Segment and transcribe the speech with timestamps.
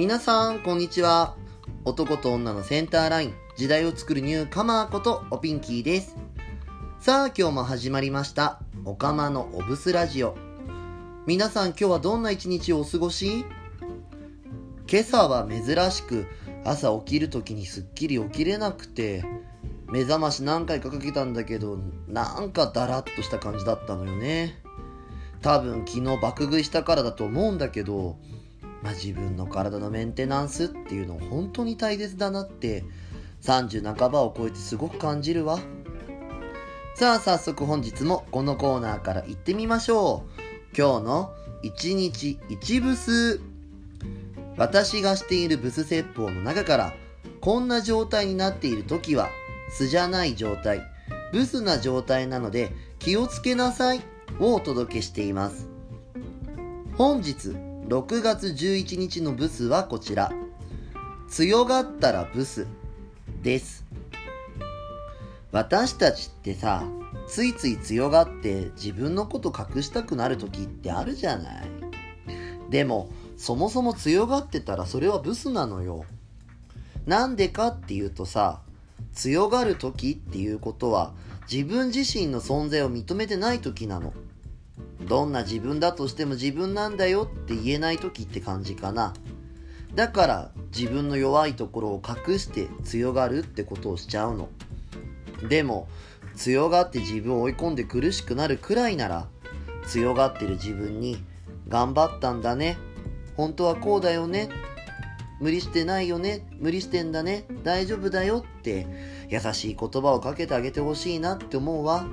[0.00, 1.36] 皆さん、こんにちは。
[1.84, 6.16] 男と女のセンターライン、時代を作るニューカマーことおピンキーです。
[7.00, 8.62] さあ、今日も始まりました。
[8.86, 10.38] おかまのおブスラジオ。
[11.26, 13.44] 皆さん、今日はどんな一日をお過ごし？
[14.90, 16.26] 今朝は珍しく
[16.64, 19.22] 朝起きる時にすっきり起きれなくて、
[19.86, 21.78] 目覚まし何回かかけたんだけど、
[22.08, 24.62] なんかダラッとした感じだったのよね。
[25.42, 28.16] 多分昨日爆食いしたからだと思うんだけど、
[28.82, 32.84] まあ、自分の体のメンテナンスっていうの本当に大切だなって
[33.42, 35.58] 30半ばを超えてすごく感じるわ。
[36.94, 40.40] さあ早速本日もこのコーナーから行ってみましょう。
[40.76, 43.40] 今日の1日1ブス
[44.56, 46.92] 私がしているブス説法の中から
[47.40, 49.30] こんな状態になっている時は
[49.70, 50.82] 素じゃない状態。
[51.32, 54.02] ブスな状態なので気をつけなさい
[54.40, 55.68] をお届けしています。
[56.96, 60.30] 本日6月11日のブスはこちら。
[61.28, 62.68] 強がったらブス
[63.42, 63.84] です。
[65.50, 66.84] 私たちってさ
[67.26, 71.68] ついつい強がって自分のこと隠したくなる時ってあるじゃない。
[72.70, 76.04] でもそもそも強がってたらそれはブスなのよ。
[77.06, 78.60] なんでかっていうとさ
[79.12, 81.12] 強がる時っていうことは
[81.50, 84.12] 自分自身の存在を認めてない時なの。
[85.10, 89.12] どんな自分だとしても自分なんだよって言えない時って感じかな。
[89.96, 94.48] だから自分の弱いところを隠して強がるってことをしちゃうの。
[95.48, 95.88] でも
[96.36, 99.26] 強がって自分を追い込んで苦しくなるくらいなら
[99.88, 101.20] 強がってる自分に
[101.66, 102.78] 頑張ったんだね。
[103.36, 104.48] 本当はこうだよね。
[105.40, 106.46] 無理してないよね。
[106.60, 107.46] 無理してんだね。
[107.64, 108.86] 大丈夫だよって
[109.28, 112.06] 優しい言葉をかけてあげてほしいなって思うわ。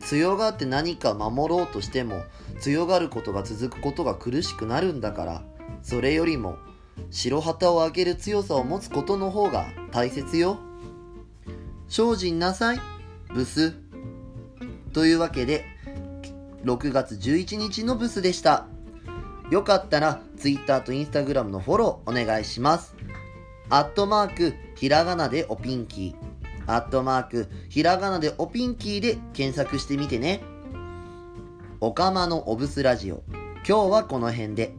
[0.00, 2.22] 強がって何か守ろうとしても
[2.60, 5.42] 強がることが続くことが苦しくなるんだから
[5.82, 6.56] それよりも
[7.10, 10.58] 白旗を上げる強さを持つことの方が大切よ。
[11.88, 12.80] 精進なさい
[13.32, 13.74] ブス。
[14.92, 15.64] というわけで
[16.64, 18.66] 6月11日のブスでした。
[19.50, 22.94] よかったら Twitter と Instagram のフォローお願いします。
[23.70, 26.37] アットマークひらがなでおピンキー。
[26.68, 30.42] アットマーク、ひらがなでおピンキーで検索してみてね。
[31.80, 33.22] おかまのおぶすラジオ。
[33.66, 34.74] 今日はこの辺で。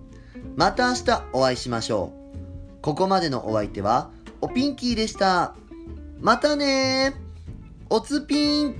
[0.56, 2.14] また明日お会いしましょ
[2.78, 2.82] う。
[2.82, 5.56] ここまでのお相手は、おピンキーでした。
[6.22, 7.16] またね
[7.90, 8.76] おつぴん